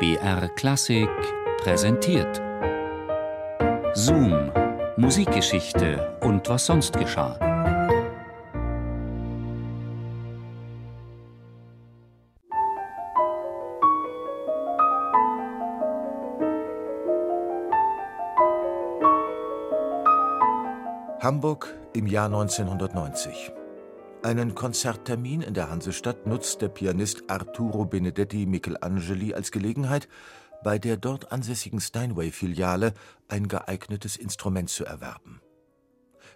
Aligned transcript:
BR 0.00 0.48
Klassik 0.56 1.10
präsentiert. 1.58 2.40
Zoom, 3.92 4.50
Musikgeschichte 4.96 6.16
und 6.22 6.48
was 6.48 6.64
sonst 6.64 6.96
geschah. 6.96 7.38
Hamburg 21.20 21.74
im 21.92 22.06
Jahr 22.06 22.24
1990. 22.24 23.52
Einen 24.22 24.54
Konzerttermin 24.54 25.40
in 25.40 25.54
der 25.54 25.70
Hansestadt 25.70 26.26
nutzt 26.26 26.60
der 26.60 26.68
Pianist 26.68 27.30
Arturo 27.30 27.86
Benedetti 27.86 28.44
Michelangeli 28.44 29.32
als 29.32 29.50
Gelegenheit, 29.50 30.08
bei 30.62 30.78
der 30.78 30.98
dort 30.98 31.32
ansässigen 31.32 31.80
Steinway-Filiale 31.80 32.92
ein 33.28 33.48
geeignetes 33.48 34.16
Instrument 34.16 34.68
zu 34.68 34.84
erwerben. 34.84 35.40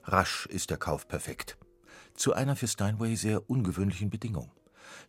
Rasch 0.04 0.46
ist 0.46 0.70
der 0.70 0.78
Kauf 0.78 1.06
perfekt. 1.08 1.58
Zu 2.14 2.32
einer 2.32 2.56
für 2.56 2.68
Steinway 2.68 3.16
sehr 3.16 3.50
ungewöhnlichen 3.50 4.08
Bedingung. 4.08 4.50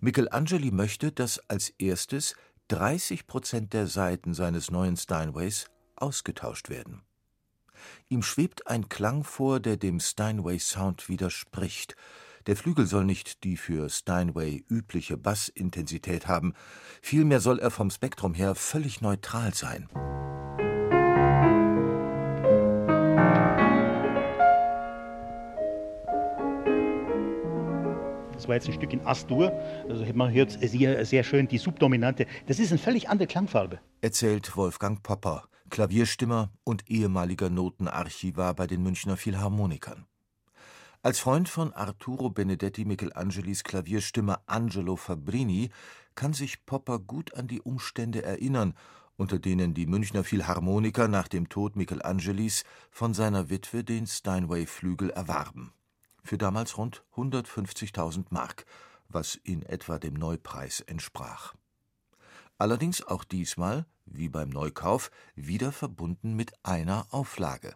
Michelangeli 0.02 0.72
möchte, 0.72 1.14
dass 1.14 1.40
als 1.50 1.70
erstes 1.80 2.36
30 2.68 3.26
Prozent 3.26 3.72
der 3.72 3.88
Saiten 3.88 4.34
seines 4.34 4.70
neuen 4.70 4.98
Steinways 4.98 5.68
ausgetauscht 5.96 6.70
werden. 6.70 7.04
Ihm 8.10 8.22
schwebt 8.22 8.68
ein 8.68 8.90
Klang 8.90 9.24
vor, 9.24 9.62
der 9.62 9.78
dem 9.78 10.02
Steinway-Sound 10.02 11.08
widerspricht– 11.08 11.96
der 12.48 12.56
Flügel 12.56 12.86
soll 12.86 13.06
nicht 13.06 13.44
die 13.44 13.58
für 13.58 13.90
Steinway 13.90 14.64
übliche 14.70 15.18
Bassintensität 15.18 16.28
haben, 16.28 16.54
vielmehr 17.02 17.40
soll 17.40 17.60
er 17.60 17.72
vom 17.72 17.90
Spektrum 17.90 18.34
her 18.34 18.56
völlig 18.56 19.02
neutral 19.02 19.54
sein. 19.54 19.90
Das 28.34 28.50
war 28.50 28.56
jetzt 28.56 28.68
ein 28.68 28.74
Stück 28.74 28.94
in 28.94 29.02
Astur. 29.08 29.52
Also 29.90 30.06
man 30.14 30.32
hört 30.32 30.52
sehr, 30.52 31.04
sehr 31.06 31.24
schön 31.24 31.48
die 31.48 31.58
Subdominante. 31.58 32.28
Das 32.46 32.60
ist 32.60 32.70
eine 32.72 32.78
völlig 32.78 33.10
andere 33.10 33.28
Klangfarbe. 33.28 33.80
Erzählt 34.02 34.56
Wolfgang 34.56 35.02
Popper, 35.02 35.46
Klavierstimmer 35.72 36.52
und 36.64 36.88
ehemaliger 36.88 37.50
Notenarchivar 37.50 38.54
bei 38.54 38.68
den 38.68 38.84
Münchner 38.84 39.18
Philharmonikern. 39.18 40.06
Als 41.06 41.20
Freund 41.20 41.48
von 41.48 41.72
Arturo 41.72 42.32
Benedetti 42.32 42.84
Michelangelis 42.84 43.64
Klavierstimme 43.64 44.40
Angelo 44.48 44.96
Fabrini 44.96 45.70
kann 46.16 46.34
sich 46.34 46.66
Popper 46.66 46.98
gut 46.98 47.36
an 47.36 47.48
die 47.48 47.62
Umstände 47.62 48.24
erinnern, 48.24 48.74
unter 49.16 49.38
denen 49.38 49.76
die 49.76 49.86
Münchner 49.86 50.24
Philharmoniker 50.24 51.08
nach 51.08 51.28
dem 51.28 51.48
Tod 51.48 51.76
Michelangelis 51.76 52.64
von 52.90 53.14
seiner 53.14 53.52
Witwe 53.52 53.84
den 53.84 54.08
Steinway-Flügel 54.08 55.12
erwarben. 55.12 55.74
Für 56.24 56.40
damals 56.40 56.76
rund 56.76 57.04
150.000 57.16 58.26
Mark, 58.32 58.66
was 59.08 59.36
in 59.36 59.62
etwa 59.62 60.00
dem 60.00 60.16
Neupreis 60.16 60.80
entsprach. 60.80 61.54
Allerdings 62.58 63.06
auch 63.06 63.26
diesmal, 63.26 63.86
wie 64.08 64.30
beim 64.30 64.50
Neukauf, 64.50 65.12
wieder 65.36 65.72
verbunden 65.72 66.34
mit 66.34 66.54
einer 66.66 67.06
Auflage. 67.12 67.76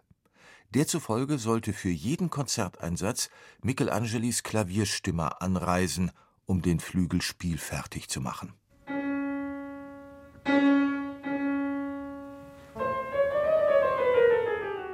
Derzufolge 0.74 1.38
sollte 1.38 1.72
für 1.72 1.90
jeden 1.90 2.30
Konzerteinsatz 2.30 3.28
Michelangelis 3.62 4.44
Klavierstimmer 4.44 5.42
anreisen, 5.42 6.12
um 6.46 6.62
den 6.62 6.78
Flügel 6.78 7.22
spielfertig 7.22 8.08
zu 8.08 8.20
machen. 8.20 8.52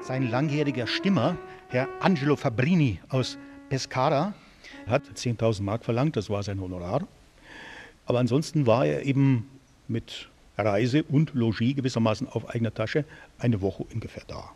Sein 0.00 0.30
langjähriger 0.30 0.86
Stimmer, 0.86 1.36
Herr 1.68 1.88
Angelo 2.00 2.36
Fabrini 2.36 3.00
aus 3.10 3.36
Pescara, 3.68 4.34
hat 4.86 5.02
10.000 5.04 5.62
Mark 5.62 5.84
verlangt, 5.84 6.16
das 6.16 6.30
war 6.30 6.42
sein 6.42 6.60
Honorar. 6.60 7.06
Aber 8.06 8.20
ansonsten 8.20 8.66
war 8.66 8.86
er 8.86 9.04
eben 9.04 9.48
mit 9.88 10.28
Reise 10.56 11.02
und 11.02 11.34
Logis 11.34 11.76
gewissermaßen 11.76 12.28
auf 12.28 12.48
eigener 12.48 12.72
Tasche 12.72 13.04
eine 13.38 13.60
Woche 13.60 13.84
ungefähr 13.92 14.22
da 14.26 14.52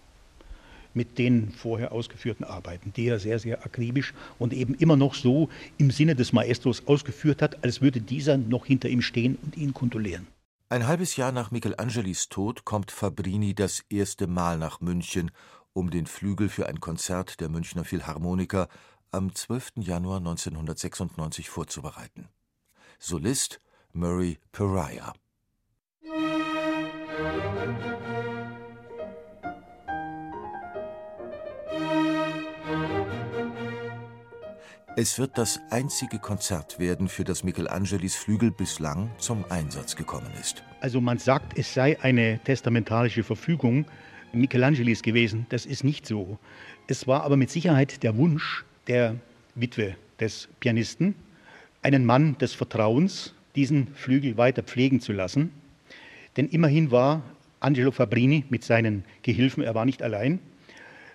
mit 0.95 1.19
den 1.19 1.51
vorher 1.51 1.93
ausgeführten 1.93 2.45
Arbeiten, 2.45 2.93
die 2.95 3.07
er 3.07 3.19
sehr, 3.19 3.39
sehr 3.39 3.65
akribisch 3.65 4.15
und 4.39 4.53
eben 4.53 4.75
immer 4.75 4.97
noch 4.97 5.15
so 5.15 5.49
im 5.79 5.91
Sinne 5.91 6.15
des 6.15 6.33
Maestros 6.33 6.87
ausgeführt 6.87 7.43
hat, 7.43 7.63
als 7.65 7.81
würde 7.81 8.01
dieser 8.01 8.37
noch 8.37 8.67
hinter 8.67 8.89
ihm 8.89 9.03
stehen 9.03 9.39
und 9.43 9.57
ihn 9.57 9.75
kontrollieren. 9.75 10.27
Ein 10.69 10.87
halbes 10.87 11.17
Jahr 11.17 11.33
nach 11.33 11.51
Michelangelis 11.51 12.29
Tod 12.29 12.65
kommt 12.65 12.93
Fabrini 12.93 13.55
das 13.55 13.83
erste 13.89 14.27
Mal 14.27 14.57
nach 14.57 14.81
München, 14.81 15.33
um 15.73 15.91
den 15.91 16.07
Flügel 16.07 16.49
für 16.49 16.67
ein 16.69 16.81
Konzert 16.81 17.41
der 17.41 17.49
Münchner 17.49 17.85
Philharmoniker 17.85 18.69
am 19.11 19.35
12. 19.35 19.73
Januar 19.79 20.19
1996 20.19 21.49
vorzubereiten. 21.49 22.29
Solist 22.99 23.61
Murray 23.93 24.39
Pariah. 24.53 25.13
Es 35.03 35.19
wird 35.19 35.39
das 35.39 35.59
einzige 35.71 36.19
Konzert 36.19 36.79
werden, 36.79 37.09
für 37.09 37.25
das 37.25 37.43
Michelangelis 37.43 38.17
Flügel 38.17 38.51
bislang 38.51 39.09
zum 39.17 39.47
Einsatz 39.49 39.97
gekommen 39.97 40.31
ist. 40.39 40.63
Also 40.83 41.01
man 41.01 41.17
sagt, 41.17 41.57
es 41.57 41.73
sei 41.73 41.99
eine 42.03 42.39
testamentarische 42.45 43.23
Verfügung 43.23 43.87
Michelangelis 44.35 45.01
gewesen. 45.01 45.47
Das 45.49 45.65
ist 45.65 45.85
nicht 45.85 46.07
so. 46.07 46.39
Es 46.87 47.07
war 47.07 47.23
aber 47.23 47.39
mit 47.39 47.49
Sicherheit 47.49 48.03
der 48.03 48.19
Wunsch 48.19 48.67
der 48.89 49.17
Witwe 49.55 49.97
des 50.21 50.51
Pianisten, 50.61 51.15
einen 51.81 52.05
Mann 52.05 52.37
des 52.37 52.53
Vertrauens, 52.53 53.33
diesen 53.57 53.87
Flügel 53.95 54.37
weiter 54.37 54.63
pflegen 54.63 55.01
zu 55.01 55.15
lassen. 55.15 55.51
Denn 56.37 56.47
immerhin 56.47 56.91
war 56.91 57.23
Angelo 57.61 57.91
Fabrini 57.91 58.45
mit 58.51 58.65
seinen 58.65 59.07
Gehilfen, 59.23 59.63
er 59.63 59.75
war 59.75 59.87
nicht 59.87 60.03
allein, 60.03 60.41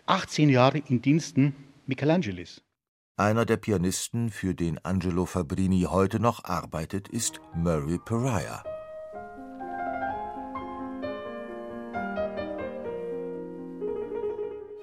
18 0.07 0.49
Jahre 0.49 0.81
in 0.89 1.03
Diensten 1.03 1.55
Michelangelis. 1.85 2.63
Einer 3.17 3.45
der 3.45 3.55
Pianisten, 3.55 4.29
für 4.29 4.53
den 4.53 4.83
Angelo 4.83 5.25
Fabrini 5.25 5.87
heute 5.89 6.19
noch 6.19 6.43
arbeitet, 6.43 7.07
ist 7.07 7.39
Murray 7.53 7.97
Pariah. 7.97 8.61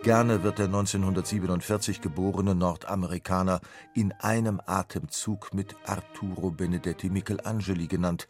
Gerne 0.03 0.43
wird 0.43 0.59
der 0.59 0.65
1947 0.65 2.01
geborene 2.01 2.55
Nordamerikaner 2.55 3.61
in 3.95 4.13
einem 4.13 4.63
Atemzug 4.65 5.53
mit 5.53 5.77
Arturo 5.85 6.51
Benedetti 6.51 7.11
Michelangeli 7.11 7.87
genannt. 7.87 8.29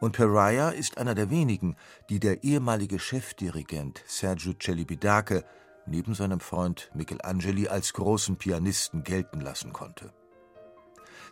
Und 0.00 0.16
Pariah 0.16 0.70
ist 0.70 0.96
einer 0.96 1.14
der 1.14 1.28
wenigen, 1.28 1.76
die 2.08 2.20
der 2.20 2.42
ehemalige 2.42 2.98
Chefdirigent 2.98 4.02
Sergio 4.06 4.54
Celibidache 4.58 5.44
neben 5.86 6.14
seinem 6.14 6.40
Freund 6.40 6.90
Michelangeli 6.94 7.68
als 7.68 7.92
großen 7.92 8.36
Pianisten 8.36 9.04
gelten 9.04 9.40
lassen 9.40 9.72
konnte. 9.72 10.12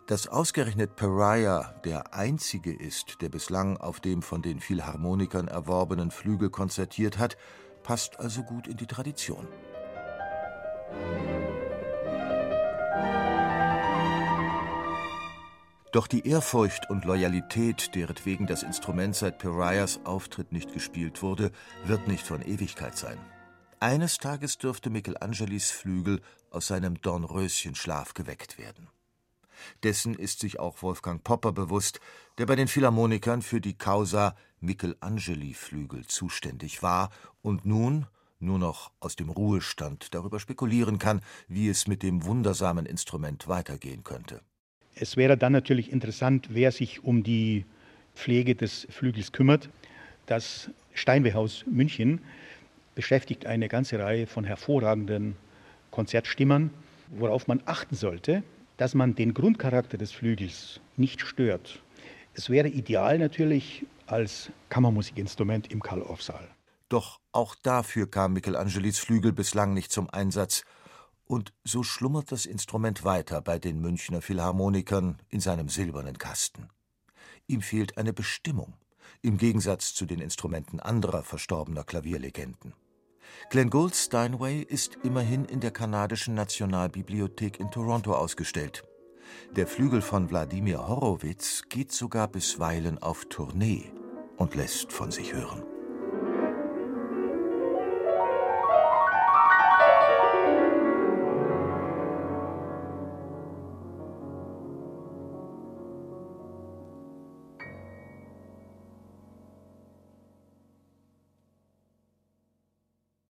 Dass 0.07 0.27
ausgerechnet 0.27 0.95
Pariah 0.95 1.73
der 1.83 2.13
einzige 2.13 2.73
ist, 2.73 3.21
der 3.21 3.29
bislang 3.29 3.77
auf 3.77 3.99
dem 3.99 4.21
von 4.21 4.41
den 4.41 4.59
Philharmonikern 4.59 5.47
erworbenen 5.47 6.11
Flügel 6.11 6.49
konzertiert 6.49 7.17
hat, 7.17 7.37
passt 7.81 8.19
also 8.19 8.43
gut 8.43 8.67
in 8.67 8.77
die 8.77 8.87
Tradition. 8.87 9.47
Doch 15.91 16.07
die 16.07 16.27
Ehrfurcht 16.27 16.89
und 16.89 17.05
Loyalität, 17.05 17.95
deretwegen 17.95 18.47
das 18.47 18.63
Instrument 18.63 19.15
seit 19.15 19.39
Pariahs 19.39 20.01
Auftritt 20.03 20.51
nicht 20.51 20.73
gespielt 20.73 21.23
wurde, 21.23 21.51
wird 21.85 22.07
nicht 22.07 22.27
von 22.27 22.41
Ewigkeit 22.41 22.97
sein. 22.97 23.17
Eines 23.79 24.17
Tages 24.17 24.57
dürfte 24.57 24.89
Michelangelis 24.89 25.71
Flügel 25.71 26.21
aus 26.49 26.67
seinem 26.67 26.99
Dornröschenschlaf 27.01 28.13
geweckt 28.13 28.57
werden. 28.57 28.87
Dessen 29.83 30.15
ist 30.15 30.39
sich 30.39 30.59
auch 30.59 30.81
Wolfgang 30.81 31.23
Popper 31.23 31.51
bewusst, 31.51 31.99
der 32.37 32.45
bei 32.45 32.55
den 32.55 32.67
Philharmonikern 32.67 33.41
für 33.41 33.61
die 33.61 33.77
Causa 33.77 34.35
Michelangeli-Flügel 34.61 36.05
zuständig 36.05 36.83
war 36.83 37.09
und 37.41 37.65
nun 37.65 38.07
nur 38.39 38.59
noch 38.59 38.91
aus 38.99 39.15
dem 39.15 39.29
Ruhestand 39.29 40.13
darüber 40.13 40.39
spekulieren 40.39 40.99
kann, 40.99 41.21
wie 41.47 41.69
es 41.69 41.87
mit 41.87 42.03
dem 42.03 42.25
wundersamen 42.25 42.85
Instrument 42.85 43.47
weitergehen 43.47 44.03
könnte. 44.03 44.41
Es 44.93 45.17
wäre 45.17 45.37
dann 45.37 45.51
natürlich 45.51 45.91
interessant, 45.91 46.47
wer 46.51 46.71
sich 46.71 47.03
um 47.03 47.23
die 47.23 47.65
Pflege 48.13 48.55
des 48.55 48.87
Flügels 48.89 49.31
kümmert. 49.31 49.69
Das 50.25 50.69
Steinwehhaus 50.93 51.65
München 51.67 52.21
beschäftigt 52.95 53.45
eine 53.45 53.67
ganze 53.67 53.99
Reihe 53.99 54.25
von 54.25 54.45
hervorragenden 54.45 55.35
Konzertstimmern, 55.91 56.71
worauf 57.09 57.47
man 57.47 57.61
achten 57.65 57.95
sollte, 57.95 58.43
dass 58.77 58.93
man 58.93 59.15
den 59.15 59.33
Grundcharakter 59.33 59.97
des 59.97 60.11
Flügels 60.11 60.79
nicht 60.97 61.21
stört. 61.21 61.81
Es 62.33 62.49
wäre 62.49 62.67
ideal 62.67 63.17
natürlich 63.17 63.85
als 64.07 64.51
Kammermusikinstrument 64.69 65.71
im 65.71 65.81
Karl-Orff-Saal. 65.81 66.47
Doch 66.89 67.19
auch 67.31 67.55
dafür 67.55 68.09
kam 68.09 68.33
Michelangelis 68.33 68.99
Flügel 68.99 69.31
bislang 69.31 69.73
nicht 69.73 69.91
zum 69.91 70.09
Einsatz. 70.09 70.63
Und 71.25 71.53
so 71.63 71.81
schlummert 71.81 72.31
das 72.31 72.45
Instrument 72.45 73.03
weiter 73.03 73.41
bei 73.41 73.57
den 73.57 73.79
Münchner 73.79 74.21
Philharmonikern 74.21 75.17
in 75.29 75.39
seinem 75.39 75.69
silbernen 75.69 76.19
Kasten. 76.19 76.69
Ihm 77.47 77.61
fehlt 77.61 77.97
eine 77.97 78.13
Bestimmung, 78.13 78.75
im 79.21 79.37
Gegensatz 79.37 79.95
zu 79.95 80.05
den 80.05 80.19
Instrumenten 80.19 80.79
anderer 80.79 81.23
verstorbener 81.23 81.83
Klavierlegenden. 81.83 82.73
Glenn 83.49 83.69
Gould's 83.69 84.05
Steinway 84.05 84.61
ist 84.61 84.97
immerhin 85.03 85.45
in 85.45 85.59
der 85.59 85.71
kanadischen 85.71 86.33
Nationalbibliothek 86.35 87.59
in 87.59 87.71
Toronto 87.71 88.13
ausgestellt. 88.13 88.83
Der 89.55 89.67
Flügel 89.67 90.01
von 90.01 90.29
Wladimir 90.29 90.87
Horowitz 90.87 91.63
geht 91.69 91.91
sogar 91.91 92.27
bisweilen 92.27 92.97
auf 93.01 93.25
Tournee 93.25 93.91
und 94.37 94.55
lässt 94.55 94.91
von 94.91 95.11
sich 95.11 95.33
hören. 95.33 95.63